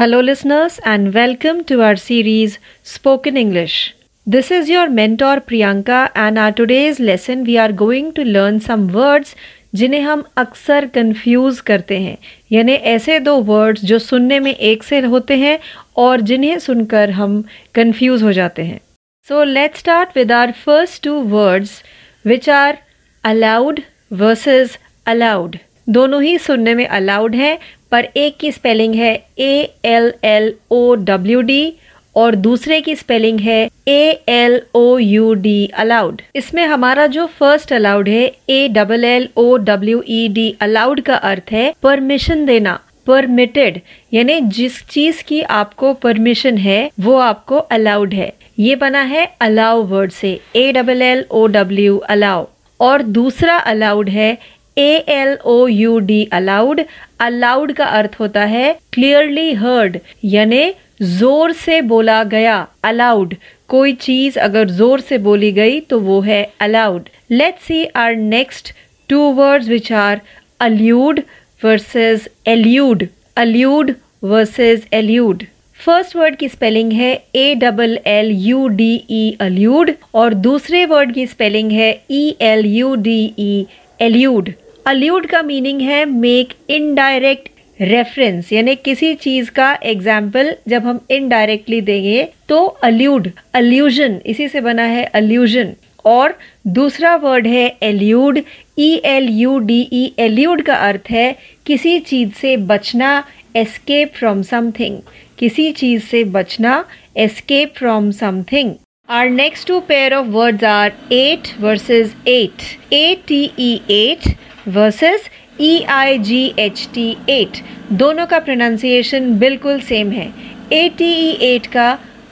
Hello, 0.00 0.20
listeners, 0.20 0.80
and 0.82 1.12
welcome 1.12 1.62
to 1.64 1.82
our 1.82 1.94
series 1.94 2.58
Spoken 2.82 3.36
English. 3.36 3.94
This 4.26 4.50
is 4.50 4.70
your 4.70 4.88
mentor 4.88 5.40
Priyanka, 5.40 6.10
and 6.14 6.38
our 6.38 6.52
today's 6.52 6.98
lesson 6.98 7.44
we 7.44 7.58
are 7.58 7.70
going 7.70 8.14
to 8.14 8.24
learn 8.24 8.60
some 8.60 8.86
words 8.94 9.34
जिन्हें 9.74 10.00
हम 10.00 10.24
अक्सर 10.36 10.86
confuse 10.94 11.60
करते 11.66 11.98
हैं 11.98 12.16
यानी 12.52 12.72
ऐसे 12.94 13.18
दो 13.28 13.36
words 13.52 13.84
जो 13.84 13.98
सुनने 13.98 14.40
में 14.40 14.54
एक 14.54 14.82
से 14.82 15.00
होते 15.14 15.36
हैं 15.38 15.58
और 16.04 16.20
जिन्हें 16.30 16.58
सुनकर 16.58 17.10
हम 17.20 17.40
कंफ्यूज 17.74 18.22
हो 18.22 18.32
जाते 18.40 18.62
हैं 18.62 18.80
so 19.28 19.44
let 19.44 19.76
start 19.76 20.16
with 20.16 20.32
our 20.32 20.52
first 20.66 21.02
two 21.04 21.20
words 21.38 21.82
which 22.24 22.48
are 22.50 22.78
aloud 23.24 23.80
versus 24.22 24.78
aloud 25.06 25.56
दोनों 25.86 26.22
ही 26.22 26.36
सुनने 26.38 26.74
में 26.74 26.86
अलाउड 26.86 27.34
हैं, 27.34 27.58
पर 27.90 28.04
एक 28.16 28.36
की 28.40 28.50
स्पेलिंग 28.52 28.94
है 28.94 29.14
A 29.38 29.52
L 29.84 30.12
L 30.24 30.52
O 30.70 30.94
W 30.96 31.40
D 31.42 31.72
और 32.16 32.34
दूसरे 32.36 32.80
की 32.80 32.94
स्पेलिंग 32.96 33.40
है 33.40 33.58
A 33.88 34.24
L 34.28 34.60
O 34.74 34.98
U 34.98 35.32
D 35.42 35.70
aloud 35.78 36.22
इसमें 36.34 36.64
हमारा 36.66 37.06
जो 37.06 37.26
फ़र्स्ट 37.38 37.72
अलाउड 37.72 38.08
है 38.08 38.24
A 38.48 38.66
double 38.68 39.04
L 39.04 39.28
O 39.36 39.56
W 39.56 40.02
E 40.08 40.26
D 40.28 40.54
aloud 40.60 41.00
का 41.00 41.14
अर्थ 41.30 41.52
है 41.52 41.72
परमिशन 41.82 42.44
देना 42.46 42.78
परमिटेड 43.06 43.80
यानी 44.12 44.40
जिस 44.56 44.82
चीज़ 44.88 45.22
की 45.28 45.40
आपको 45.42 45.92
परमिशन 46.02 46.58
है, 46.58 46.90
वो 47.00 47.16
आपको 47.18 47.58
अलाउड 47.70 48.14
है। 48.14 48.32
ये 48.58 48.74
बना 48.76 49.02
है 49.02 49.24
अलाउ 49.40 49.82
वर्ड 49.86 50.10
से 50.12 50.38
A 50.56 50.70
double 50.72 51.02
L 51.02 51.24
O 51.30 51.46
W 51.48 51.96
allow 52.08 52.44
और 52.80 53.02
दूसरा 53.14 53.56
अलाउड 53.68 54.08
है 54.08 54.36
A 54.76 54.92
L 55.10 55.36
O 55.46 55.66
U 55.68 55.98
D 56.10 56.22
aloud 56.32 56.80
aloud 57.20 57.72
का 57.72 57.84
अर्थ 57.98 58.16
होता 58.20 58.44
है 58.46 58.72
क्लियरली 58.92 59.52
हर्ड 59.54 59.98
यानी 60.26 60.62
ज़ोर 61.02 61.52
से 61.54 61.80
बोला 61.84 62.22
गया 62.26 62.56
अलाउड 62.84 63.34
कोई 63.68 63.92
चीज़ 64.00 64.38
अगर 64.40 64.68
ज़ोर 64.72 65.00
से 65.00 65.18
बोली 65.20 65.52
गई 65.52 65.80
तो 65.90 65.98
वो 66.00 66.20
है 66.22 66.42
allowed 66.60 67.08
let's 67.32 67.64
see 67.64 67.84
are 67.96 68.14
next 68.16 68.72
two 69.10 69.20
words 69.34 69.68
which 69.68 69.92
are 70.00 70.20
allude 70.60 71.20
versus 71.62 72.28
elude 72.48 73.06
allude 73.36 73.94
versus 74.24 74.86
elude 74.92 75.44
first 75.80 76.16
word 76.16 76.36
की 76.36 76.48
स्पेलिंग 76.48 76.92
है 76.92 77.12
A 77.34 77.54
double 77.54 77.98
L 78.06 78.30
U 78.38 78.66
D 78.70 78.92
E 79.10 79.36
allude 79.40 79.90
और 80.14 80.34
दूसरे 80.46 80.84
वर्ड 80.86 81.12
की 81.14 81.26
स्पेलिंग 81.26 81.70
है 81.72 81.90
E 82.10 82.24
L 82.42 82.66
U 82.66 82.94
D 82.96 83.20
E 83.38 83.66
elude 84.00 84.52
allude 84.86 85.26
का 85.26 85.42
meaning 85.42 85.80
है 85.80 86.04
make 86.04 86.52
indirect 86.70 87.48
reference 87.78 88.52
यानी 88.52 88.74
किसी 88.76 89.14
चीज़ 89.16 89.50
का 89.50 89.72
एग्ज़ाम्पल 89.84 90.54
जब 90.68 90.86
हम 90.86 91.00
इनडायरेक्टली 91.10 91.80
देंगे 91.80 92.22
तो 92.48 92.64
अल्यूड 92.84 93.30
अल्यूजन 93.54 94.20
इसी 94.26 94.48
से 94.48 94.60
बना 94.60 94.82
है 94.84 95.04
अल्यूजन 95.14 95.72
और 96.04 96.36
दूसरा 96.68 97.14
वर्ड 97.16 97.46
है 97.46 97.66
elude 97.82 98.40
E 98.78 98.90
L 99.06 99.28
U 99.30 99.58
D 99.60 99.80
E 99.92 100.04
elude 100.18 100.62
का 100.62 100.74
अर्थ 100.88 101.10
है 101.10 101.32
किसी 101.66 101.98
चीज़ 102.02 102.30
से 102.32 102.56
बचना 102.66 103.12
एस्केप 103.56 104.12
फ्रॉम 104.16 104.42
समथिंग 104.42 104.98
किसी 105.38 105.70
चीज़ 105.72 106.02
से 106.02 106.22
बचना 106.32 106.84
escape 107.18 107.74
from 107.76 108.10
something 108.14 108.74
Our 109.10 109.28
next 109.28 109.64
two 109.64 109.80
pair 109.80 110.10
of 110.16 110.28
words 110.32 110.62
are 110.62 110.92
8 111.10 111.48
versus 111.62 112.12
8. 112.32 112.66
A-T-E-8 112.92 114.28
versus 114.68 115.24
E 115.60 115.80
I 115.90 116.18
G 116.28 116.42
H 116.58 116.86
T 116.94 117.06
eight 117.28 117.58
दोनों 118.02 118.26
का 118.26 118.38
प्रोनाउंसिएशन 118.38 119.28
बिल्कुल 119.38 119.80
सेम 119.88 120.10
है. 120.12 120.28
ए 120.72 120.88
टी 120.98 121.10
ई 121.22 121.32
एट 121.46 121.66
का 121.72 121.88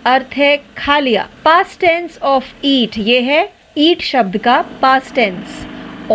अर्थ 0.06 0.36
है 0.36 0.56
खा 0.76 0.98
लिया 0.98 1.26
पास्ट 1.44 1.80
टेंस 1.80 2.18
ऑफ़ 2.32 2.54
ईट 2.66 2.98
ये 3.08 3.20
है 3.22 3.42
ईट 3.78 4.02
शब्द 4.12 4.36
का 4.44 4.60
पास्ट 4.82 5.14
टेंस 5.14 5.64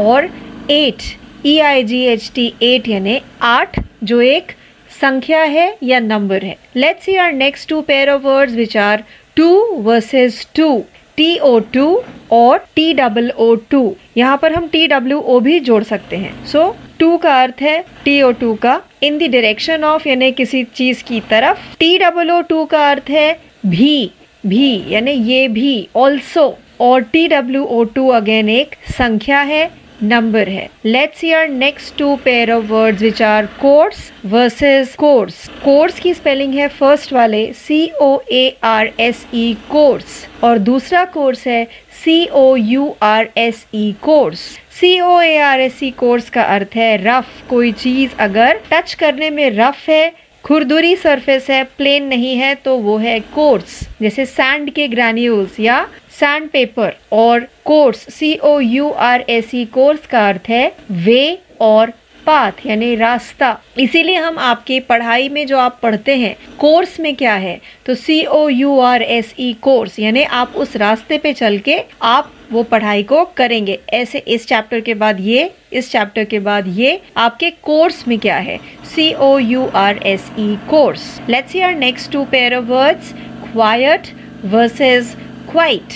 और 0.06 0.30
eight 0.72 1.04
E 1.46 1.58
I 1.72 1.84
G 1.84 2.04
H 2.14 2.32
T 2.36 2.54
eight 2.64 2.88
यानी 2.90 3.20
आठ 3.50 3.80
जो 4.04 4.22
एक 4.22 4.52
संख्या 4.92 5.42
है 5.44 5.68
या 5.84 6.00
नंबर 6.00 6.44
है. 6.44 6.56
Let's 6.76 7.06
see 7.06 7.16
our 7.18 7.32
next 7.34 7.70
two 7.70 7.82
pair 7.82 8.10
of 8.10 8.22
words 8.24 8.56
which 8.56 8.78
are 8.78 9.04
to 9.38 9.50
versus 9.84 10.48
too 10.56 10.78
T 11.18 11.38
O 11.38 11.58
to 11.74 11.86
और 12.32 12.58
टी 12.76 12.94
डबल 12.94 13.30
ओ 13.30 13.54
टू 13.72 13.96
यहाँ 14.18 14.38
पर 14.38 14.54
हम 14.54 14.68
टी 14.68 14.86
डब्ल्यू 14.88 15.20
ओ 15.20 15.40
भी 15.40 15.60
जोड़ 15.60 15.84
सकते 15.84 16.16
हैं। 16.18 16.46
सो 16.46 16.60
so, 16.60 16.76
टू 17.00 17.18
का 17.18 17.42
अर्थ 17.42 17.62
है 17.62 17.78
टी 18.06 18.22
ओ 18.22 18.32
टू 18.32 18.54
का 18.56 18.82
इन 19.04 19.18
द 19.18 19.32
डायरेक्शन 19.32 19.84
ऑफ़ 19.84 20.08
यानी 20.08 20.32
किसी 20.32 20.64
चीज़ 20.76 21.04
की 21.04 21.20
तरफ़। 21.30 21.76
टी 21.80 21.98
डबल 21.98 22.32
ओ 22.32 22.42
टू 22.42 22.64
का 22.66 22.90
अर्थ 22.90 23.10
है 23.10 23.32
भी 23.66 24.12
भी 24.44 24.84
यानी 24.90 25.12
ये 25.12 25.48
भी 25.48 25.88
ऑल्सो 25.96 26.48
और 26.82 27.02
T 27.04 27.28
W 27.28 27.64
O 27.64 27.84
two 27.96 28.08
again 28.12 28.50
एक 28.50 28.76
संख्या 28.92 29.42
है। 29.42 29.70
नंबर 30.04 30.48
है. 30.48 30.68
Let's 30.86 31.24
our 31.34 31.48
next 31.50 31.98
two 31.98 32.16
pair 32.26 32.52
of 32.52 32.66
words 32.72 33.02
which 33.02 33.22
are 33.22 33.46
coarse 33.62 34.12
versus 34.26 34.96
course 34.96 35.48
coarse 35.64 36.00
की 36.00 36.14
स्पेलिंग 36.14 36.54
है 36.54 36.68
फ़र्स्ट 36.80 37.14
वाले 37.14 37.46
C 37.58 37.88
O 38.02 38.18
A 38.32 38.48
R 38.64 38.90
S 39.00 39.26
E 39.34 39.54
coarse 39.70 40.26
और 40.44 40.58
दूसरा 40.70 41.04
कोर्स 41.14 41.46
है 41.48 41.64
C 42.04 42.26
O 42.34 42.56
U 42.56 42.94
R 43.02 43.30
S 43.38 43.66
E 43.76 43.92
course 44.02 44.40
C 44.80 45.00
O 45.02 45.20
A 45.22 45.38
R 45.38 45.60
S 45.62 45.84
E 45.84 45.90
coarse 45.98 46.30
का 46.30 46.44
अर्थ 46.56 46.76
है 46.76 46.96
rough 47.04 47.28
कोई 47.50 47.72
चीज़ 47.72 48.16
अगर 48.20 48.60
टच 48.72 48.94
करने 48.94 49.30
में 49.30 49.50
रफ 49.50 49.90
है, 49.90 50.12
खुरदुरी 50.44 50.96
सरफेस 50.96 51.50
है 51.50 51.64
प्लेन 51.78 52.08
नहीं 52.08 52.36
है 52.38 52.54
तो 52.56 52.78
वो 52.78 52.98
है 52.98 53.20
कोर्स 53.36 53.80
जैसे 54.02 54.26
सैंड 54.26 54.70
के 54.70 54.88
ग्रैन्यूल्स 54.88 55.60
या 55.60 55.86
सैंड 56.14 56.50
पेपर 56.50 56.94
और 57.12 57.48
course 57.66 58.06
C 58.14 58.36
O 58.44 58.60
U 58.60 58.90
R 59.02 59.26
S 59.30 59.54
E 59.56 59.66
course 59.74 60.06
का 60.08 60.28
अर्थ 60.30 60.50
है 60.50 60.72
वे 60.92 61.38
और 61.62 61.94
पाथ 62.26 62.66
यानी 62.66 62.94
रास्ता। 62.96 63.58
इसीलिए 63.80 64.16
हम 64.16 64.38
आपके 64.40 64.80
पढ़ाई 64.80 65.30
में 65.30 65.46
जो 65.48 65.58
आप 65.58 65.80
पढ़ते 65.84 66.16
हैं 66.18 66.36
कोर्स 66.60 67.00
में 67.00 67.16
क्या 67.16 67.34
है? 67.36 67.60
तो 67.86 67.96
C 67.96 68.24
O 68.26 68.48
U 68.50 68.78
R 68.80 69.02
S 69.02 69.34
E 69.40 69.52
course 69.62 70.00
यानी 70.00 70.24
आप 70.24 70.54
उस 70.56 70.76
रास्ते 70.76 71.18
पे 71.18 71.34
चल 71.34 71.58
के 71.58 71.80
आप 72.02 72.32
वो 72.52 72.64
पढ़ाई 72.64 73.04
को 73.04 73.24
करेंगे। 73.38 73.80
ऐसे 73.94 74.20
इस 74.20 74.48
चैप्टर 74.48 74.80
के 74.80 74.94
बाद 74.94 75.20
ये, 75.20 75.50
इस 75.74 75.92
चैप्टर 75.92 76.24
के 76.24 76.40
बाद 76.40 76.68
ये, 76.78 77.00
आपके 77.18 77.50
कोर्स 77.64 78.08
में 78.08 78.18
क्या 78.20 78.38
है? 78.38 78.60
C 78.96 79.12
O 79.14 79.38
U 79.40 79.66
R 79.76 80.00
S 80.06 80.32
E 80.40 80.56
course 80.70 81.10
let's 81.30 81.52
see 81.52 81.60
our 81.60 81.76
next 81.76 82.12
two 82.12 82.24
pair 82.26 82.56
of 82.56 82.66
words 82.66 83.14
quiet 83.44 84.08
versus 84.46 85.16
quite 85.54 85.94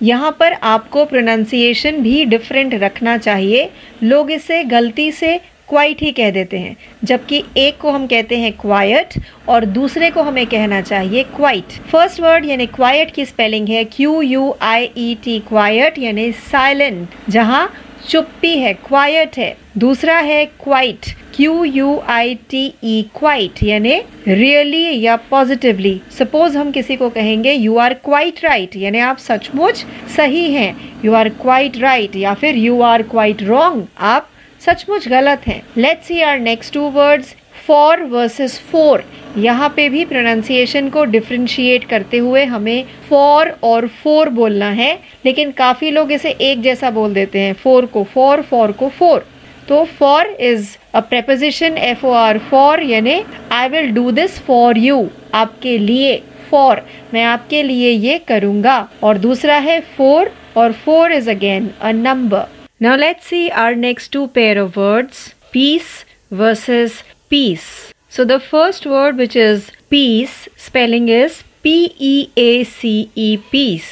यहाँ 0.00 0.30
पर 0.40 0.52
आपको 0.52 1.04
प्रोनाउंसिएशन 1.04 1.96
भी 2.02 2.24
डिफरेंट 2.24 2.74
रखना 2.74 3.16
चाहिए। 3.18 3.68
लोग 4.02 4.30
इसे 4.30 4.62
गलती 4.64 5.10
से 5.12 5.36
क्वाइट 5.68 6.02
ही 6.02 6.10
कह 6.12 6.30
देते 6.30 6.58
हैं, 6.58 6.76
जबकि 7.04 7.42
एक 7.56 7.78
को 7.78 7.90
हम 7.90 8.06
कहते 8.06 8.36
हैं 8.38 8.52
क्वाइट 8.52 9.14
और 9.48 9.64
दूसरे 9.64 10.10
को 10.10 10.22
हमें 10.22 10.46
कहना 10.46 10.80
चाहिए 10.80 11.22
क्वाइट 11.36 11.72
फ़र्स्ट 11.90 12.20
वर्ड 12.20 12.44
यानी 12.44 12.66
क्वाइट 12.68 13.10
की 13.14 13.24
स्पेलिंग 13.24 13.68
है 13.68 13.84
Q 13.86 14.20
U 14.22 14.54
I 14.62 14.90
E 14.98 15.14
T 15.24 15.38
quiet 15.48 15.98
यानी 15.98 16.30
साइलेंट 16.44 17.30
जहाँ 17.30 17.70
चुप्पी 18.08 18.56
है 18.58 18.72
क्वाइट 18.86 19.38
है। 19.38 19.56
दूसरा 19.78 20.16
है 20.18 20.44
quite 20.62 21.06
Q 21.34 21.64
U 21.64 21.98
I 22.08 22.34
T 22.50 22.62
E 22.84 23.02
quite 23.14 23.62
यानी 23.62 23.94
रियली 24.28 25.00
या 25.00 25.14
पॉजिटिवली 25.30 26.00
सपोज़ 26.18 26.56
हम 26.58 26.70
किसी 26.72 26.96
को 26.96 27.08
कहेंगे 27.10 27.52
यू 27.52 27.76
आर 27.78 27.94
क्वाइट 28.04 28.40
राइट 28.44 28.76
यानी 28.76 28.98
आप 29.00 29.18
सचमुच 29.18 29.84
सही 30.16 30.50
हैं। 30.52 30.74
यू 31.04 31.12
आर 31.14 31.28
क्वाइट 31.42 31.78
राइट 31.78 32.16
या 32.16 32.34
फिर 32.34 32.56
यू 32.56 32.80
आर 32.82 33.02
क्वाइट 33.04 33.42
रॉन्ग 33.42 33.86
आप 34.06 34.28
सचमुच 34.60 35.08
गलत 35.08 35.46
हैं। 35.46 35.62
Let's 35.76 36.06
see 36.06 36.20
our 36.22 36.38
next 36.40 36.74
two 36.74 36.88
words 36.90 37.34
for 37.66 38.02
versus 38.10 38.58
four 38.72 39.04
यहाँ 39.38 39.68
पे 39.76 39.88
भी 39.88 40.04
प्रोनाउंसिएशन 40.06 40.88
को 40.90 41.04
डिफ्रेंशिएट 41.06 41.88
करते 41.88 42.18
हुए 42.18 42.44
हमें 42.46 42.84
फॉर 43.08 43.54
और 43.62 43.86
फोर 44.02 44.28
बोलना 44.30 44.70
है, 44.72 44.94
लेकिन 45.24 45.50
काफ़ी 45.56 45.90
लोग 45.90 46.12
इसे 46.12 46.36
एक 46.42 46.62
जैसा 46.62 46.90
बोल 46.90 47.14
देते 47.14 47.40
हैं 47.40 47.52
फोर 47.54 47.86
को 47.86 48.04
फोर 48.04 48.42
फोर 48.42 48.72
को 48.72 48.88
फोर 48.90 49.26
तो 49.68 49.82
for 49.98 50.26
is 50.50 50.76
a 50.94 51.00
preposition 51.10 51.78
F 51.88 52.06
O 52.06 52.12
R 52.14 52.38
for 52.50 52.82
यानी 52.82 53.20
I 53.52 53.68
will 53.68 53.90
do 53.94 54.10
this 54.12 54.38
for 54.42 54.78
you 54.78 55.06
आपके 55.34 55.76
लिए 55.78 56.16
फॉर 56.50 56.82
मैं 57.14 57.24
आपके 57.24 57.62
लिए 57.62 57.90
ये 57.90 58.18
करूँगा 58.28 58.78
और 59.02 59.18
दूसरा 59.18 59.56
है 59.68 59.80
फोर 59.96 60.32
और 60.56 60.72
four 60.84 61.12
is 61.12 61.30
again 61.30 61.70
a 61.80 61.92
number 61.98 62.46
now 62.82 62.96
let's 62.96 63.26
see 63.26 63.48
our 63.60 63.74
next 63.76 64.12
two 64.12 64.26
pair 64.34 64.58
of 64.58 64.78
words 64.78 65.28
piece 65.52 66.04
versus 66.32 67.02
peace. 67.28 67.92
So 68.08 68.24
the 68.24 68.40
first 68.40 68.86
word, 68.86 69.16
which 69.16 69.36
is 69.36 69.70
peace, 69.90 70.48
spelling 70.56 71.08
is 71.08 71.42
P 71.62 71.74
E 72.00 72.28
A 72.38 72.64
C 72.64 73.08
E 73.16 73.36
peace 73.52 73.82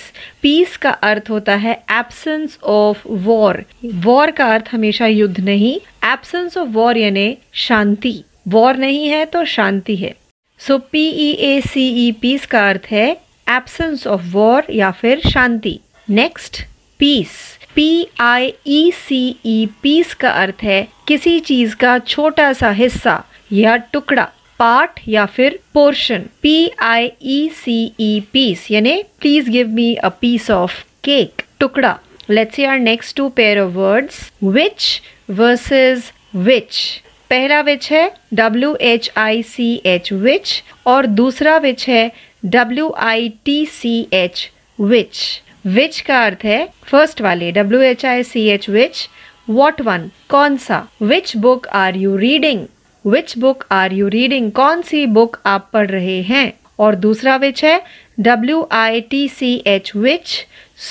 peace 0.43 0.77
का 0.77 0.91
अर्थ 0.91 1.31
होता 1.31 1.55
है 1.55 1.73
absence 1.91 2.59
of 2.63 2.99
war 3.07 3.57
war 4.05 4.31
का 4.31 4.47
अर्थ 4.55 4.69
हमेशा 4.73 5.07
युद्ध 5.07 5.41
नहीं. 5.41 5.75
Absence 6.05 6.57
of 6.57 6.69
war 6.69 6.97
यानी 6.97 7.35
शांति. 7.53 8.23
War 8.49 8.77
नहीं 8.77 9.09
है 9.09 9.25
तो 9.25 9.45
शांति 9.45 9.97
है. 9.97 10.13
सो 10.59 10.79
P 10.93 11.07
E 11.09 11.31
A 11.47 11.61
C 11.61 11.89
E 12.07 12.11
piece 12.13 12.47
का 12.47 12.69
अर्थ 12.69 12.87
है 12.91 13.09
एब्सेंस 13.49 14.07
ऑफ़ 14.07 14.23
वॉर 14.33 14.63
या 14.71 14.91
फिर 14.91 15.21
शांति. 15.27 15.79
Next 16.09 16.63
piece 16.99 17.31
P 17.75 18.07
I 18.21 18.51
E 18.67 18.91
C 18.95 19.37
E 19.45 19.67
piece 19.83 20.15
का 20.15 20.31
अर्थ 20.43 20.63
है 20.63 20.83
किसी 21.09 21.39
चीज़ 21.41 21.77
का 21.77 21.99
छोटा 21.99 22.53
सा 22.53 22.71
हिस्सा 22.71 23.23
या 23.53 23.77
टुकड़ा. 23.93 24.27
पार्ट 24.59 25.01
या 25.09 25.25
फिर 25.27 25.59
portion 25.75 26.23
P 26.43 26.71
I 26.81 27.09
E 27.23 27.49
C 27.55 27.79
E 28.01 28.21
piece 28.33 28.67
यानी 28.71 29.03
please 29.21 29.51
give 29.51 29.69
me 29.69 29.95
a 29.95 30.09
piece 30.21 30.51
of 30.51 30.83
cake 31.05 31.43
टुकड़ा। 31.61 31.95
Let's 32.31 32.57
see 32.57 32.65
our 32.65 32.79
next 32.79 33.17
two 33.17 33.29
pair 33.29 33.59
of 33.59 33.73
words 33.73 34.31
which 34.43 35.01
versus 35.31 36.11
witch 36.35 36.79
पहला 37.31 37.61
विच 37.61 37.91
है 37.93 38.09
W 38.33 38.75
H 38.81 39.11
I 39.17 39.43
C 39.43 39.81
H 39.85 40.13
which 40.13 40.63
और 40.87 41.07
दूसरा 41.07 41.57
witch 41.59 41.89
है 41.89 42.09
W 42.45 42.91
I 42.97 43.29
T 43.45 43.65
C 43.67 44.09
H 44.13 44.49
witch 44.79 45.19
which 45.65 46.01
का 46.01 46.25
अर्थ 46.25 46.45
है 46.45 46.65
first 46.85 47.23
वाले 47.23 47.51
W 47.51 47.81
H 47.81 48.05
I 48.07 48.23
C 48.23 48.47
H 48.49 48.69
which 48.71 49.09
what 49.49 49.81
one 49.81 50.09
कौन 50.29 50.57
सा? 50.57 50.81
Which 51.01 51.37
book 51.37 51.67
are 51.69 51.97
you 51.97 52.17
reading 52.19 52.65
which 53.07 53.37
book 53.39 53.65
are 53.71 53.93
you 53.93 54.09
reading 54.09 54.51
कौन 54.51 54.81
सी 54.83 55.05
बुक 55.07 55.37
आप 55.47 55.69
पढ़ 55.73 55.91
रहे 55.91 56.21
हैं? 56.23 56.53
और 56.79 56.95
दूसरा 56.95 57.37
विच 57.37 57.65
है? 57.65 57.81
W 58.21 58.67
I 58.73 59.01
T 59.11 59.27
C 59.29 59.63
H 59.67 59.93
witch 59.97 60.35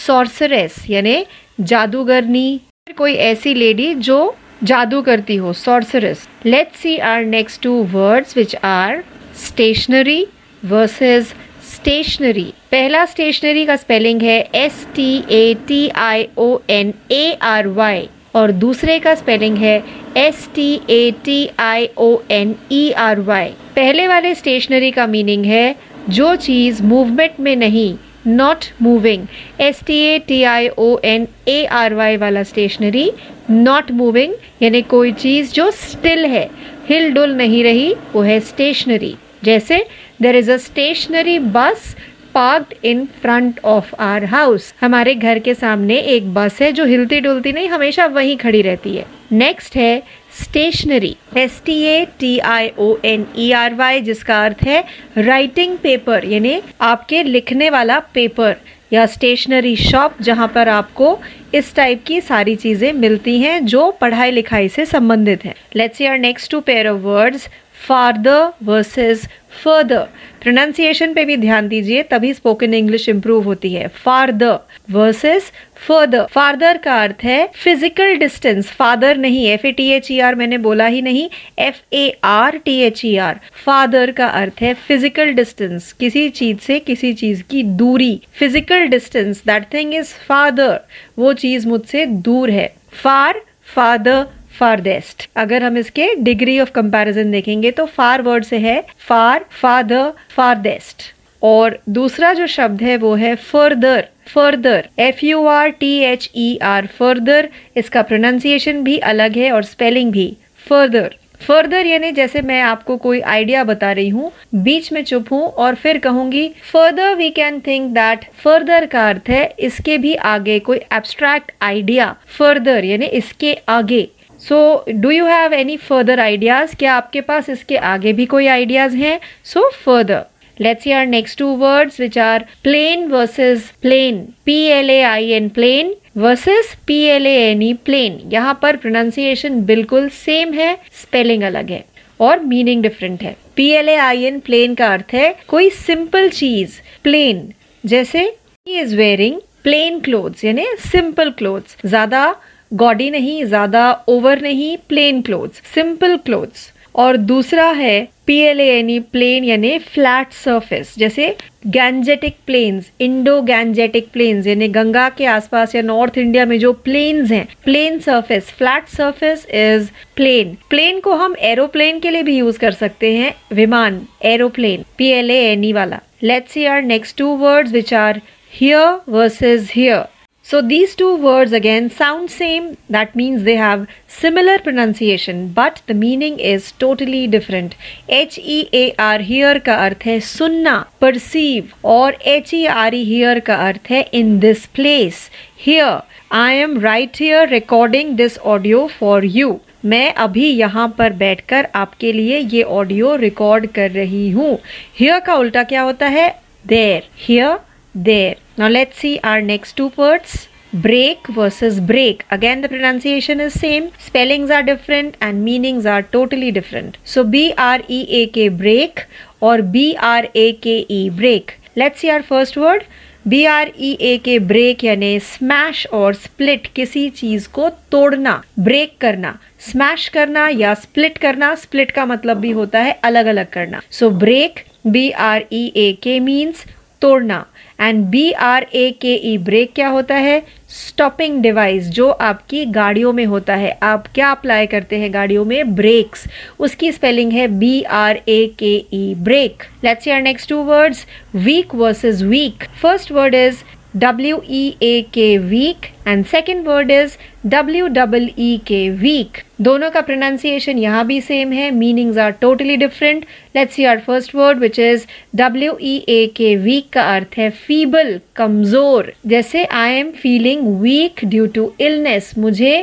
sorceress 0.05 0.75
यानी 0.89 1.23
जादूगरनी। 1.61 2.59
कोई 2.97 3.13
ऐसी 3.13 3.53
लेडी 3.53 3.93
जो 4.07 4.35
जादू 4.63 5.01
करती 5.01 5.35
हो 5.35 5.53
sorceress 5.53 6.27
let's 6.45 6.79
see 6.81 6.97
our 6.97 7.23
next 7.25 7.61
two 7.63 7.73
words 7.93 8.37
which 8.37 8.55
are 8.63 9.03
stationary 9.47 10.23
versus 10.63 11.33
stationery 11.75 12.51
पहला 12.71 13.05
स्टेशनरी 13.05 13.65
का 13.65 13.75
स्पेलिंग 13.75 14.21
है 14.21 14.39
S 14.55 14.85
T 14.95 15.13
A 15.29 15.53
T 15.67 15.87
I 15.89 16.27
O 16.37 16.57
N 16.69 16.93
A 17.11 17.37
R 17.43 17.67
Y 17.67 18.07
और 18.35 18.51
दूसरे 18.51 18.97
का 18.99 19.13
स्पेलिंग 19.15 19.57
है 19.57 19.77
S 20.17 20.47
T 20.55 20.71
A 20.89 21.11
T 21.25 21.47
I 21.59 21.87
O 21.97 22.15
N 22.31 22.55
E 22.71 22.89
R 22.97 23.19
Y 23.19 23.49
पहले 23.75 24.07
वाले 24.07 24.33
stationary 24.35 24.91
का 24.91 25.05
मीनिंग 25.07 25.45
है, 25.45 25.75
जो 26.09 26.35
चीज़ 26.35 26.81
मूवमेंट 26.83 27.39
में 27.39 27.55
नहीं 27.55 27.95
not 28.27 28.65
moving 28.81 29.25
S 29.61 29.81
T 29.87 29.99
A 30.05 30.17
T 30.27 30.41
I 30.43 30.67
O 30.77 30.97
N 31.03 31.27
A 31.47 31.63
R 31.71 31.93
Y 31.93 32.17
वाला 32.17 32.43
स्टेशनरी 32.43 33.09
नॉट 33.49 33.91
मूविंग 33.91 34.33
यानी 34.61 34.81
कोई 34.89 35.11
चीज़ 35.13 35.53
जो 35.53 35.69
स्टिल 35.71 36.25
है 36.25 36.49
हिल 36.89 37.11
डुल 37.13 37.35
नहीं 37.35 37.63
रही, 37.63 37.93
वो 38.13 38.21
है 38.21 38.39
स्टेशनरी 38.39 39.15
जैसे 39.43 39.77
there 40.21 40.35
is 40.35 40.51
a 40.51 40.57
stationary 40.57 41.37
bus 41.39 41.95
parked 42.35 42.73
in 42.85 43.05
front 43.21 43.59
of 43.65 43.93
our 44.01 44.23
house 44.25 44.73
हमारे 44.81 45.13
घर 45.15 45.39
के 45.39 45.53
सामने 45.53 45.97
एक 46.15 46.33
बस 46.33 46.61
है 46.61 46.71
जो 46.71 46.85
हिलती 46.85 47.19
डुलती 47.21 47.51
नहीं, 47.51 47.69
हमेशा 47.69 48.05
वहीं 48.07 48.35
खड़ी 48.37 48.61
रहती 48.61 48.95
है। 48.95 49.05
नेक्स्ट 49.31 49.75
है 49.75 50.01
stationery 50.41 51.15
S 51.37 51.61
T 51.65 51.81
A 51.83 52.05
T 52.19 52.37
I 52.39 52.69
O 52.79 52.95
N 53.05 53.25
E 53.37 53.51
R 53.53 53.73
Y 53.73 54.01
जिसका 54.01 54.43
अर्थ 54.45 54.63
है 54.63 54.83
राइटिंग 55.17 55.77
पेपर 55.77 56.25
यानी 56.25 56.59
आपके 56.81 57.23
लिखने 57.23 57.69
वाला 57.69 57.99
पेपर 58.13 58.55
या 58.93 59.05
स्टेशनरी 59.05 59.75
शॉप 59.75 60.21
जहाँ 60.21 60.47
पर 60.47 60.69
आपको 60.69 61.17
इस 61.53 61.75
टाइप 61.75 62.03
की 62.07 62.19
सारी 62.21 62.55
चीज़ें 62.55 62.91
मिलती 62.93 63.39
हैं 63.39 63.65
जो 63.65 63.89
पढ़ाई 64.01 64.31
लिखाई 64.31 64.69
से 64.69 64.85
संबंधित 64.85 65.45
है। 65.45 65.55
Let's 65.75 66.01
our 66.01 66.17
next 66.17 66.51
two 66.51 66.59
pair 66.59 66.87
of 66.87 67.01
words 67.01 67.47
farther 67.79 68.47
versus 68.63 69.27
further 69.63 70.07
pronunciation 70.41 71.13
पे 71.13 71.23
भी 71.25 71.35
ध्यान 71.37 71.67
दीजिए, 71.67 72.01
तभी 72.03 72.33
स्पोकन 72.33 72.73
इंग्लिश 72.73 73.07
इंप्रूव 73.09 73.43
होती 73.43 73.73
है। 73.73 73.87
फार्दर 73.95 74.57
वर्सेस 74.91 75.51
फर्दर 75.87 76.25
फार्दर 76.31 76.77
का 76.77 76.95
अर्थ 77.03 77.23
है 77.23 77.47
फ़िज़िकल 77.55 78.15
डिस्टेंस 78.17 78.69
फादर 78.71 79.17
नहीं 79.17 79.45
F 79.47 79.65
A 79.67 79.71
T 79.71 79.89
H 79.91 80.11
E 80.11 80.19
R 80.19 80.35
मैंने 80.35 80.57
बोला 80.57 80.85
ही 80.87 81.01
नहीं 81.01 81.27
F 81.59 81.81
A 81.93 82.09
R 82.23 82.57
T 82.65 82.77
H 82.81 83.03
E 83.05 83.15
R 83.17 83.39
farther 83.65 84.11
का 84.11 84.27
अर्थ 84.41 84.61
है 84.61 84.73
फ़िज़िकल 84.87 85.33
डिस्टेंस 85.33 85.91
किसी 85.93 86.29
चीज़ 86.31 86.57
से 86.57 86.79
किसी 86.81 87.13
चीज़ 87.13 87.43
की 87.49 87.63
दूरी. 87.63 88.21
Physical 88.39 88.87
distance 88.87 89.43
that 89.47 89.73
thing 89.73 89.93
is 89.95 90.13
farther 90.27 90.79
वो 91.19 91.33
चीज़ 91.35 91.67
मुझसे 91.67 92.05
दूर 92.05 92.49
है। 92.51 92.73
फार 92.93 93.41
फादर 93.75 94.25
फारदेस्ट 94.59 95.27
अगर 95.37 95.63
हम 95.63 95.77
इसके 95.77 96.13
डिग्री 96.23 96.59
ऑफ़ 96.59 96.71
कंपैरिजन 96.71 97.31
देखेंगे 97.31 97.71
तो 97.71 97.85
फार 97.97 98.21
वर्ड 98.21 98.43
से 98.43 98.57
है 98.59 98.81
फार 99.07 99.45
फादर 99.61 100.11
फारदेस्ट 100.35 101.13
और 101.41 101.77
दूसरा 101.89 102.33
जो 102.33 102.47
शब्द 102.49 102.81
है 102.81 102.97
वो 102.97 103.13
है 103.15 103.35
further 103.43 104.07
further 104.27 104.87
F 104.99 105.25
U 105.25 105.45
R 105.47 105.69
T 105.79 105.93
H 106.03 106.29
E 106.35 106.57
R 106.63 106.85
further 106.97 107.49
इसका 107.77 108.01
प्रोनाउंसिएशन 108.03 108.83
भी 108.83 108.97
अलग 109.09 109.37
है 109.37 109.51
और 109.51 109.63
स्पेलिंग 109.63 110.11
भी. 110.11 110.35
फर्दर 110.65 111.15
फर्दर 111.41 111.85
यानी 111.85 112.11
जैसे 112.11 112.41
मैं 112.41 112.61
आपको 112.61 112.95
कोई 112.97 113.19
आइडिया 113.21 113.63
बता 113.63 113.91
रही 113.91 114.09
हूँ, 114.09 114.31
बीच 114.55 114.91
में 114.93 115.03
चुप 115.03 115.31
हूँ 115.31 115.43
और 115.43 115.75
फिर 115.75 115.97
कहूँगी 115.97 116.47
further 116.71 117.13
we 117.15 117.29
can 117.31 117.59
think 117.67 117.91
that 117.93 118.25
further 118.43 118.85
का 118.85 119.07
अर्थ 119.09 119.29
है 119.29 119.43
इसके 119.59 119.97
भी 119.97 120.15
आगे 120.25 120.59
कोई 120.59 120.77
एब्स्ट्रैक्ट 120.77 121.51
आइडिया 121.61 122.15
फर्दर 122.37 122.85
यानी 122.85 123.05
इसके 123.19 123.53
आगे. 123.69 124.07
So 124.47 124.57
do 124.89 125.09
you 125.11 125.25
have 125.25 125.53
any 125.53 125.77
further 125.79 126.19
ideas 126.19 126.75
क्या 126.79 126.93
आपके 126.93 127.21
पास 127.21 127.49
इसके 127.49 127.77
आगे 127.89 128.13
भी 128.13 128.25
कोई 128.25 128.47
आइडियाज़ 128.47 128.95
हैं? 128.97 129.19
So 129.43 129.69
further 129.85 130.23
let's 130.57 130.83
see 130.83 130.91
our 130.91 131.05
next 131.07 131.39
two 131.39 131.47
words 131.57 131.99
which 131.99 132.17
are 132.19 132.45
plain 132.63 133.07
versus 133.07 133.71
plane 133.81 134.25
P 134.45 134.61
L 134.71 134.89
A 134.89 135.01
I 135.03 135.29
N 135.31 135.49
plain 135.55 135.93
versus 136.17 136.75
P 136.87 137.01
L 137.05 137.25
N 137.27 137.61
E 137.61 137.73
plane 137.85 138.19
यहाँ 138.33 138.59
पर 138.61 138.75
प्रोनाउंसिएशन 138.75 139.61
बिल्कुल 139.65 140.09
सेम 140.17 140.53
है 140.53 140.73
स्पेलिंग 141.01 141.43
अलग 141.43 141.71
है 141.71 141.83
और 142.19 142.39
मीनिंग 142.39 142.81
डिफरेंट 142.83 143.23
है. 143.23 143.35
P 143.55 143.69
L 143.71 143.89
A 143.89 143.95
I 143.95 144.23
N 144.23 144.39
plain 144.39 144.73
का 144.75 144.93
अर्थ 144.93 145.13
है 145.13 145.35
कोई 145.47 145.69
सिंपल 145.69 146.29
चीज़ 146.29 146.79
प्लेन 147.03 147.47
जैसे 147.83 148.19
he 148.19 148.79
is 148.79 148.95
wearing 148.97 149.39
plain 149.63 149.99
clothes 149.99 150.43
यानी 150.45 150.65
सिंपल 150.81 151.29
क्लोथ्स 151.37 151.77
ज़्यादा 151.85 152.23
गॉडी 152.71 153.09
नहीं 153.09 153.43
ज़्यादा 153.45 153.91
ओवर 154.07 154.41
नहीं 154.41 154.75
प्लेन 154.89 155.21
क्लोथ्स 155.21 155.61
सिंपल 155.73 156.17
क्लोथ्स 156.17 156.71
और 156.95 157.17
दूसरा 157.17 157.69
है 157.71 158.07
पी 158.27 158.37
एल 158.39 158.59
एनी 158.61 158.99
प्लेन 159.11 159.43
यानी 159.43 159.77
फ्लैट 159.85 160.31
सरफेस 160.33 160.93
जैसे 160.97 161.35
Gangetic 161.67 162.35
plains 162.45 162.89
Indo 163.01 163.41
Gangetic 163.41 164.07
plains 164.13 164.47
यानी 164.47 164.67
गंगा 164.67 165.07
के 165.09 165.25
आसपास 165.25 165.75
या 165.75 165.81
नॉर्थ 165.81 166.17
इंडिया 166.17 166.45
में 166.45 166.57
जो 166.59 166.71
प्लेन्स 166.85 167.31
हैं 167.31 167.45
plane 167.65 167.99
surface 167.99 168.51
flat 168.57 168.87
surface 168.87 169.45
is 169.53 169.89
plane 170.15 170.57
plane 170.69 170.99
को 170.99 171.15
हम 171.15 171.35
एरोप्लेन 171.43 171.99
के 171.99 172.11
लिए 172.11 172.23
भी 172.23 172.37
यूज़ 172.37 172.59
कर 172.59 172.71
सकते 172.73 173.13
हैं 173.15 173.33
विमान 173.53 174.01
aeroplane 174.25 174.85
P 174.97 175.09
L 175.11 175.31
A 175.31 175.39
any 175.51 175.73
वाला 175.73 175.99
let's 176.23 176.51
see 176.51 176.65
our 176.65 176.81
next 176.83 177.17
two 177.17 177.35
words 177.37 177.71
which 177.71 177.93
are 177.93 178.21
here 178.53 178.99
versus 179.09 179.71
hear 179.75 180.03
So 180.47 180.61
these 180.61 180.93
two 180.95 181.15
words 181.15 181.53
again 181.53 181.89
sound 181.89 182.29
same. 182.29 182.65
That 182.87 183.15
means 183.15 183.45
they 183.45 183.55
have 183.55 183.87
similar 184.07 184.59
pronunciation, 184.59 185.39
but 185.53 185.81
the 185.87 185.95
meaning 185.95 186.37
is 186.39 186.71
totally 186.83 187.21
different. 187.25 187.73
H 188.07 188.37
E 188.37 188.57
A 188.71 188.83
R 189.05 189.17
here 189.29 189.59
का 189.65 189.75
अर्थ 189.85 190.05
है 190.05 190.19
सुनना, 190.27 190.75
perceive 191.01 191.73
और 191.95 192.19
H 192.35 192.53
E 192.53 192.61
R 192.75 192.93
E 192.93 193.01
here 193.09 193.41
का 193.47 193.55
अर्थ 193.69 193.89
है 193.89 194.03
in 194.21 194.39
this 194.45 194.67
place. 194.79 195.25
Here, 195.65 196.03
I 196.31 196.51
am 196.67 196.79
right 196.85 197.23
here 197.25 197.47
recording 197.55 198.15
this 198.23 198.39
audio 198.53 198.87
for 198.99 199.19
you. 199.39 199.51
मैं 199.85 200.13
अभी 200.13 200.49
यहाँ 200.49 200.87
पर 200.97 201.13
बैठकर 201.25 201.67
आपके 201.75 202.11
लिए 202.13 202.39
ये 202.39 202.63
ऑडियो 202.79 203.15
रिकॉर्ड 203.17 203.67
कर 203.73 203.91
रही 203.91 204.29
हूँ 204.31 204.57
हियर 204.99 205.19
का 205.25 205.35
उल्टा 205.35 205.63
क्या 205.63 205.81
होता 205.81 206.07
है 206.17 206.29
there 206.67 207.09
here 207.27 207.57
there. 207.95 208.44
Now 208.57 208.69
let's 208.69 208.97
see 208.97 209.19
our 209.21 209.41
next 209.41 209.73
two 209.75 209.91
words. 209.97 210.47
Break 210.73 211.27
versus 211.27 211.79
break. 211.79 212.25
Again, 212.31 212.61
the 212.61 212.69
pronunciation 212.69 213.39
is 213.39 213.53
same. 213.53 213.91
Spellings 213.97 214.49
are 214.49 214.63
different 214.63 215.17
and 215.21 215.43
meanings 215.43 215.85
are 215.85 216.03
totally 216.03 216.51
different. 216.51 216.97
So 217.03 217.23
B-R-E-A-K 217.23 218.47
break 218.49 219.05
or 219.41 219.61
B-R-A-K-E 219.61 221.09
break. 221.09 221.59
Let's 221.75 221.99
see 221.99 222.09
our 222.09 222.23
first 222.23 222.57
word. 222.57 222.85
B 223.27 223.43
R 223.45 223.71
E 223.79 223.91
A 224.07 224.17
K 224.25 224.37
break 224.39 224.83
यानी 224.83 225.19
smash 225.19 225.85
और 225.93 226.13
split 226.13 226.67
किसी 226.75 227.09
चीज़ 227.09 227.47
को 227.53 227.69
तोड़ना 227.91 228.33
break 228.59 228.95
करना 229.01 229.33
smash 229.69 230.07
करना 230.13 230.47
या 230.47 230.73
split 230.81 231.17
करना 231.17 231.53
split 231.61 231.91
का 231.91 232.05
मतलब 232.05 232.37
भी 232.39 232.51
होता 232.59 232.79
है 232.79 232.91
अलग 233.03 233.25
अलग 233.25 233.49
करना 233.53 233.79
so 233.99 234.09
break 234.23 234.59
B 234.87 235.09
R 235.29 235.45
E 235.53 235.65
A 235.75 235.91
K 236.03 236.19
means 236.27 236.63
तोड़ना 237.01 237.45
and 237.79 238.03
B 238.05 238.31
R 238.31 238.65
A 238.73 238.89
K 239.01 239.13
E 239.31 239.37
break 239.37 239.73
क्या 239.75 239.87
होता 239.87 240.15
है? 240.15 240.41
स्टॉपिंग 240.69 241.41
डिवाइस 241.41 241.87
जो 241.89 242.09
आपकी 242.09 242.63
गाड़ियों 242.65 243.11
में 243.13 243.25
होता 243.25 243.55
है। 243.55 243.77
आप 243.83 244.07
क्या 244.15 244.31
अप्लाई 244.31 244.67
करते 244.67 244.97
हैं 244.99 245.13
गाड़ियों 245.13 245.45
में? 245.45 245.75
ब्रेक्स 245.75 246.25
उसकी 246.59 246.91
स्पेलिंग 246.91 247.31
है 247.31 247.47
B 247.59 247.81
R 247.83 248.21
A 248.27 248.45
K 248.59 248.75
E 248.93 249.13
brake 249.17 249.63
let's 249.83 250.03
see 250.03 250.21
next 250.21 250.49
two 250.49 250.61
words 250.63 251.05
weak 251.35 251.75
versus 251.75 252.23
week 252.23 252.63
first 252.81 253.11
word 253.11 253.35
is 253.35 253.63
W 253.97 254.41
E 254.43 254.75
A 254.81 255.03
K 255.03 255.39
weak 255.39 255.93
and 256.05 256.27
second 256.27 256.65
word 256.65 256.91
is 256.91 257.17
W 257.47 257.87
double 257.87 258.27
E 258.35 258.57
K 258.59 258.89
weak. 258.91 259.37
दोनों 259.61 259.89
का 259.91 260.01
pronunciation 260.05 260.79
यहाँ 260.79 261.05
भी 261.07 261.19
same 261.27 261.53
है 261.53 261.69
meanings 261.71 262.17
are 262.23 262.33
totally 262.41 262.75
different. 262.81 263.23
Let's 263.55 263.77
see 263.77 263.85
our 263.91 264.01
first 264.07 264.33
word 264.39 264.59
which 264.59 264.79
is 264.87 265.05
W 265.41 265.77
E 265.79 265.93
A 266.15 266.27
K 266.39 266.49
weak 266.65 266.91
का 266.93 267.03
अर्थ 267.13 267.37
है 267.37 267.49
feeble 267.67 268.11
कमज़ोर 268.35 269.11
जैसे 269.33 269.63
I 269.83 269.87
am 270.01 270.11
feeling 270.25 270.67
weak 270.81 271.23
due 271.35 271.47
to 271.59 271.65
illness 271.87 272.37
मुझे 272.37 272.73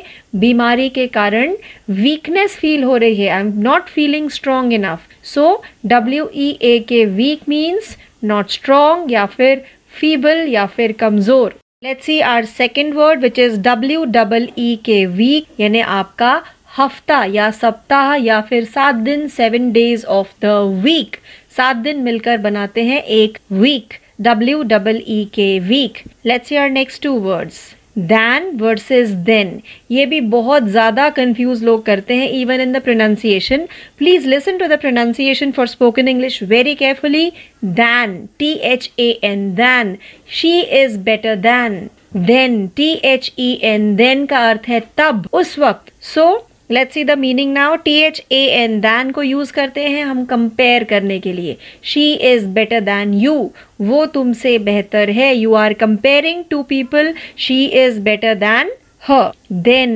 बीमारी 0.44 0.88
के 0.96 1.06
कारण 1.18 1.54
weakness 1.98 2.56
feel 2.64 2.84
हो 2.84 2.96
रही 3.04 3.20
है 3.20 3.28
I 3.30 3.42
am 3.42 3.52
not 3.68 3.92
feeling 3.98 4.32
strong 4.38 4.72
enough. 4.80 5.04
So 5.34 5.60
W 5.86 6.30
E 6.32 6.50
A 6.72 6.80
K 6.80 7.04
weak 7.20 7.46
means 7.56 7.94
not 8.24 8.58
strong 8.58 9.08
या 9.10 9.26
फिर 9.26 9.64
फीबल 9.92 10.46
या 10.48 10.66
फिर 10.66 10.92
कमज़ोर। 11.00 11.54
Let's 11.84 12.04
see 12.06 12.18
our 12.20 12.44
second 12.46 12.94
word 12.94 13.20
which 13.20 13.38
is 13.38 13.60
W 13.60 14.04
double 14.14 14.48
E 14.58 14.74
K 14.84 15.04
week 15.14 15.60
यानी 15.60 15.80
आपका 15.80 16.32
हफ़्ता 16.76 17.24
या 17.24 17.50
सप्ताह 17.50 18.14
या 18.16 18.40
फिर 18.40 18.64
सात 18.66 18.94
दिन 19.06 19.26
seven 19.30 19.70
days 19.72 20.04
of 20.10 20.32
the 20.42 20.52
week 20.84 21.16
सात 21.56 21.76
दिन 21.78 22.02
मिलकर 22.02 22.36
बनाते 22.40 22.84
हैं 22.84 23.02
एक 23.02 23.38
week 23.52 23.94
W 24.20 24.62
double 24.68 25.02
E 25.08 25.24
K 25.34 25.58
week 25.68 25.98
let's 26.26 26.52
you 26.52 26.60
our 26.60 26.70
next 26.70 27.02
two 27.02 27.12
words 27.20 27.58
than 27.96 28.50
versus 28.56 29.10
then 29.10 29.60
ये 29.90 30.06
भी 30.06 30.20
बहुत 30.20 30.68
ज़्यादा 30.68 31.08
कंफ्यूज 31.08 31.64
लोग 31.64 31.84
करते 31.86 32.14
हैं 32.14 32.28
even 32.30 32.60
in 32.60 32.72
the 32.72 32.82
pronunciation 32.82 33.66
please 33.98 34.28
listen 34.28 34.58
to 34.58 34.66
the 34.66 34.78
pronunciation 34.78 35.50
for 35.50 35.66
spoken 35.66 36.08
English 36.08 36.42
very 36.42 36.74
carefully 36.74 37.32
than 37.64 38.28
T 38.38 38.52
H 38.52 38.90
A 38.98 39.10
N 39.24 39.54
than 39.54 39.96
she 40.30 40.60
is 40.60 40.98
better 40.98 41.36
than 41.36 41.88
then 42.16 42.66
T 42.76 42.92
H 43.04 43.32
E 43.38 43.52
N 43.62 43.94
then 43.96 44.26
का 44.26 44.48
अर्थ 44.50 44.68
है 44.68 44.80
तब 44.96 45.28
उस 45.32 45.58
वक्त. 45.58 45.92
So 46.00 46.20
so, 46.20 46.51
let's 46.72 46.94
see 46.94 47.04
the 47.04 47.18
meaning 47.18 47.52
now 47.52 47.74
T 47.84 47.96
H 48.02 48.22
A 48.32 48.44
N 48.54 48.80
than 48.80 49.10
को 49.10 49.22
use 49.22 49.52
करते 49.52 49.80
हैं 49.82 50.04
हम 50.04 50.24
कंपेयर 50.26 50.84
करने 50.84 51.18
के 51.20 51.32
लिए. 51.32 51.56
She 51.84 52.12
is 52.12 52.46
better 52.50 52.80
than 52.82 53.14
you 53.14 53.34
वो 53.82 54.04
तुमसे 54.14 54.58
बेहतर 54.60 55.10
है. 55.10 55.34
You 55.34 55.54
are 55.54 55.72
comparing 55.74 56.44
two 56.50 56.62
people 56.64 57.12
she 57.38 57.64
is 57.84 58.00
better 58.00 58.34
than 58.36 58.70
her 59.02 59.22
then 59.52 59.94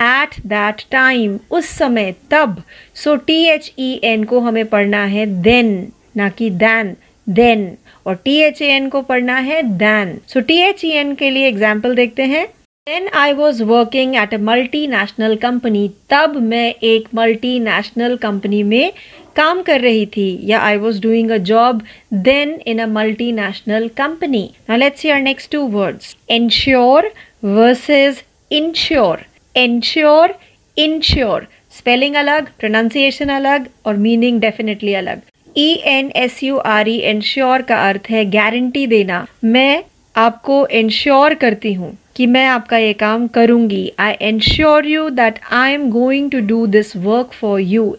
at 0.00 0.34
that 0.46 0.82
time 0.90 1.38
उस 1.50 1.68
समय, 1.68 2.14
तब. 2.30 2.62
So 2.94 3.16
T 3.18 3.42
H 3.46 3.72
E 3.78 3.92
N 4.04 4.24
को 4.24 4.40
हमें 4.40 4.64
पढ़ना 4.66 5.04
है 5.06 5.26
देन 5.42 5.76
ना 6.16 6.28
कि 6.30 6.50
दैन 6.52 6.96
देन 7.26 7.70
और 8.06 8.14
टी 8.24 8.36
एच 8.42 8.60
ए 8.62 8.66
एन 8.66 8.88
को 8.88 9.02
पढ़ना 9.02 9.36
है 9.42 9.62
than 9.78 10.18
so 10.28 10.40
T 10.42 10.60
H 10.62 10.84
E 10.84 10.90
N 10.92 11.14
के 11.14 11.30
लिए 11.30 11.48
एग्ज़ाम्पल 11.48 11.94
देखते 11.94 12.22
हैं. 12.24 12.46
When 12.88 13.06
was 13.36 13.62
working 13.64 14.14
at 14.14 14.30
at 14.30 14.40
multinational 14.86 15.34
company 15.42 15.88
तब 16.10 16.34
मैं 16.48 16.74
एक 16.84 17.04
मल्टी 17.14 17.58
नेशनल 17.60 18.16
कंपनी 18.22 18.62
में 18.62 18.92
काम 19.36 19.62
कर 19.62 19.80
रही 19.80 20.04
थी, 20.06 20.26
या 20.50 20.58
I 20.60 20.76
was 20.76 21.00
doing 21.02 21.30
a 21.30 21.36
job 21.50 21.80
then 22.26 22.52
in 22.66 22.78
a 22.78 22.86
multinational 23.32 23.88
company 23.96 24.42
let's 24.70 25.04
your 25.06 25.20
next 25.20 25.50
two 25.52 25.62
words 25.68 26.14
insure 26.30 27.10
versus 27.44 28.22
ensure 28.52 29.24
insure 29.54 30.34
ensure 30.76 31.46
spelling 31.78 32.16
अलग 32.16 32.52
प्रोनाउंसिएशन 32.60 33.28
अलग, 33.30 33.66
और 33.86 33.96
मीनिंग 33.96 34.40
डेफिनेटली 34.40 34.94
अलग. 34.94 35.22
E 35.56 35.72
N 35.96 36.12
S 36.16 36.42
U 36.42 36.58
R 36.76 36.88
E 36.88 36.98
ensure 37.16 37.62
का 37.62 37.82
अर्थ 37.88 38.10
है 38.10 38.30
guarantee 38.30 38.86
देना. 38.86 39.26
मैं 39.44 39.82
आपको 40.14 40.66
इंश्योर 40.68 41.34
करती 41.34 41.72
हूँ. 41.74 41.96
कि 42.16 42.26
मैं 42.26 42.46
आपका 42.46 42.78
ये 42.78 42.92
काम 42.92 43.26
करूँगी। 43.26 43.92
I 43.98 44.12
ensure 44.22 44.86
you 44.86 45.08
that 45.10 45.38
I 45.52 45.72
am 45.72 45.90
going 45.90 46.30
to 46.30 46.40
do 46.40 46.66
this 46.66 46.96
work 46.96 47.32
for 47.32 47.60
you 47.60 47.96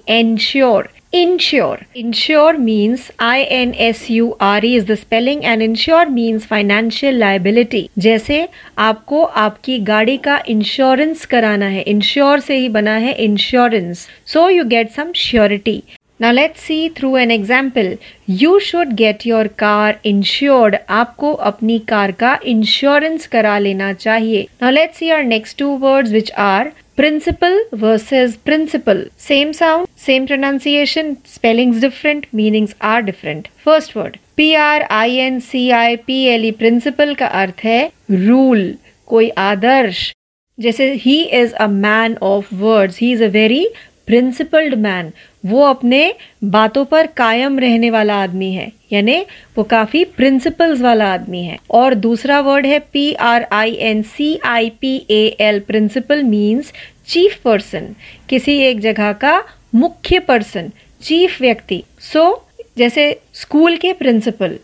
Insure. 1.14 1.78
Insure 1.96 2.58
means 2.58 3.04
I 3.20 3.44
N 3.44 3.74
S 3.74 4.10
U 4.10 4.36
R 4.42 4.60
E 4.66 4.72
is 4.76 4.86
the 4.86 4.98
spelling 4.98 5.46
and 5.46 5.62
insure 5.62 6.10
means 6.10 6.48
financial 6.50 7.20
liability. 7.22 7.82
जैसे 7.98 8.48
आपको 8.78 9.24
आपकी 9.24 9.78
गाड़ी 9.80 10.18
का 10.18 10.42
इंश्योरेंस 10.48 11.26
कराना 11.26 11.66
है। 11.66 11.82
Ensure 11.82 12.40
से 12.40 12.58
ही 12.58 12.70
बना 12.70 12.96
है 12.98 13.14
insurance 13.24 14.08
so 14.26 14.50
you 14.50 14.64
get 14.64 14.90
some 14.90 15.12
surety 15.16 15.82
Now 16.18 16.32
let's 16.32 16.62
see 16.62 16.88
through 16.88 17.16
an 17.18 17.30
example. 17.30 17.98
You 18.26 18.60
should 18.62 18.96
get 18.96 19.26
your 19.26 19.48
car 19.62 19.96
insured. 20.12 20.76
आपको 20.98 21.32
अपनी 21.50 21.78
कार 21.90 22.12
का 22.22 22.38
इंश्योरेंस 22.52 23.28
करा 23.34 23.58
लेना 23.60 23.92
चाहिए. 23.94 24.46
Now 24.62 24.72
let's 24.76 25.02
see 25.02 25.12
our 25.12 25.26
next 25.32 25.58
two 25.62 25.74
words 25.82 26.14
which 26.18 26.32
are 26.38 26.72
principal 26.96 27.58
versus 27.74 28.38
principal. 28.50 29.02
Same 29.18 29.52
sound, 29.54 29.90
same 29.98 30.28
pronunciation, 30.28 31.18
spellings 31.26 31.82
different, 31.82 32.28
meanings 32.42 32.76
are 32.80 33.02
different. 33.02 33.50
First 33.66 33.96
word 33.96 34.18
P 34.38 34.56
R 34.56 34.86
I 34.90 35.10
N 35.24 35.42
C 35.42 35.66
I 35.74 35.98
P 36.08 36.22
L 36.36 36.46
E 36.52 36.54
principal 36.62 37.16
का 37.20 37.28
अर्थ 37.42 37.66
है 37.66 37.82
rule, 38.12 38.64
कोई 39.08 39.30
आदर्श 39.48 40.12
जैसे 40.60 40.86
he 41.04 41.22
is 41.42 41.54
a 41.54 41.68
man 41.68 42.16
of 42.24 42.54
words 42.56 43.00
he 43.00 43.12
is 43.12 43.24
a 43.24 43.28
very 43.30 43.66
principled 44.08 44.76
man 44.76 45.10
वो 45.44 45.64
अपने 45.66 46.12
बातों 46.44 46.84
पर 46.86 47.08
कायम 47.18 47.60
रहने 47.60 47.90
वाला 47.90 48.16
आदमी 48.24 48.52
है 48.54 48.72
यानी 48.92 49.20
वो 49.58 49.64
काफ़ी 49.64 50.04
प्रिंसिपल्स 50.18 50.82
वाला 50.82 51.12
आदमी 51.14 51.42
है। 51.44 51.58
और 51.70 51.94
दूसरा 51.94 52.40
वर्ड 52.40 52.66
है 52.66 52.80
P 52.94 53.14
R 53.14 53.46
I 53.52 53.74
N 53.90 54.02
C 54.04 54.38
I 54.46 54.70
P 54.82 54.96
A 55.10 55.26
L 55.40 55.60
principal 55.60 56.24
means 56.24 56.72
chief 57.08 57.38
person 57.44 57.94
किसी 58.30 58.58
एक 58.62 58.80
जगह 58.82 59.12
का 59.14 59.42
मुख्य 59.76 60.20
पर्सन 60.20 60.72
चीफ 61.02 61.42
व्यक्ति। 61.42 61.84
सो 62.00 62.20
so, 62.20 62.68
जैसे 62.78 63.12
स्कूल 63.34 63.76
के 63.78 63.94
principal 63.94 64.58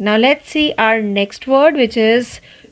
now 0.00 0.18
let's 0.18 0.48
see 0.48 0.70
our 0.70 1.00
next 1.02 1.48
word 1.48 1.76
which 1.76 1.98
is 1.98 2.28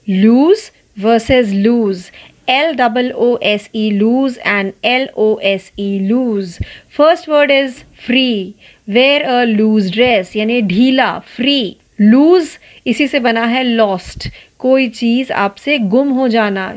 loose 0.09 0.71
versus 0.97 1.49
lose 1.49 2.05
L 2.50 2.75
double 2.75 3.11
O 3.16 3.28
S 3.37 3.69
E 3.75 3.85
lose 3.92 4.38
and 4.45 4.73
L 4.85 5.07
O 5.16 5.28
S 5.37 5.71
E 5.78 5.90
lose. 6.02 6.59
First 6.90 7.28
word 7.28 7.50
is 7.50 7.85
free. 8.07 8.57
Wear 8.88 9.23
a 9.28 9.45
loose 9.47 9.90
dress, 9.90 10.35
यानी 10.37 10.61
ढीला, 10.69 11.12
free. 11.37 11.76
Lose 12.02 12.57
इसी 12.87 13.07
से 13.09 13.21
बना 13.21 13.45
है 13.47 13.64
lost. 13.76 14.28
कोई 14.59 14.88
चीज़ 14.88 15.33
आपसे 15.33 15.78
गुम 15.92 16.09
हो 16.12 16.26
जाना 16.28 16.73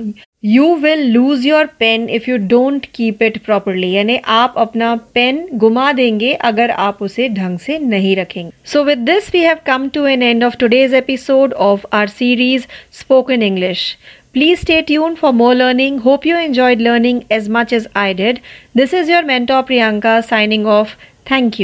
you 0.45 0.73
will 0.75 1.01
lose 1.11 1.45
your 1.47 1.65
pen 1.79 2.07
if 2.09 2.29
you 2.29 2.37
don't 2.47 2.85
keep 2.95 3.21
it 3.23 3.37
properly 3.45 3.91
यानी 3.91 4.17
आप 4.35 4.53
अपना 4.57 4.95
पेन 5.13 5.45
गुमा 5.59 5.91
देंगे 5.93 6.33
अगर 6.49 6.71
आप 6.85 7.01
उसे 7.01 7.27
ढंग 7.29 7.59
से 7.59 7.77
नहीं 7.79 8.15
रखेंगे 8.15 8.51
so 8.71 8.83
with 8.83 8.97
this 9.09 9.29
we 9.33 9.39
have 9.39 9.57
come 9.65 9.87
to 9.93 10.05
an 10.05 10.23
end 10.23 10.43
of 10.43 10.57
today's 10.59 10.93
episode 10.93 11.53
of 11.67 11.85
our 11.93 12.07
series 12.09 12.65
spoken 12.99 13.43
English 13.43 13.85
Please 14.33 14.61
stay 14.61 14.81
tuned 14.81 15.19
for 15.19 15.31
more 15.31 15.53
learning. 15.53 15.99
Hope 15.99 16.25
you 16.25 16.35
enjoyed 16.35 16.79
learning 16.79 17.25
as 17.29 17.47
much 17.47 17.71
as 17.71 17.87
I 17.95 18.13
did. 18.13 18.41
This 18.73 18.91
is 18.91 19.07
your 19.07 19.23
mentor 19.23 19.63
Priyanka 19.63 20.23
signing 20.27 20.65
off. 20.65 20.95
Thank 21.23 21.59
you. 21.59 21.61